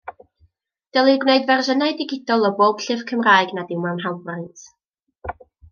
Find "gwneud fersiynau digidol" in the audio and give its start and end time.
1.25-2.49